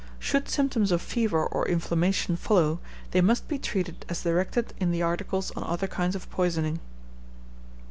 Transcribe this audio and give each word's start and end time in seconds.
Should 0.17 0.49
symptoms 0.49 0.91
of 0.91 0.99
fever 0.99 1.45
or 1.45 1.67
inflammation 1.67 2.35
follow, 2.35 2.79
they 3.11 3.21
must 3.21 3.47
be 3.47 3.59
treated 3.59 4.03
as 4.09 4.23
directed 4.23 4.73
in 4.79 4.89
the 4.89 5.03
articles 5.03 5.51
on 5.51 5.61
other 5.63 5.85
kinds 5.85 6.15
of 6.15 6.27
poisoning. 6.31 6.79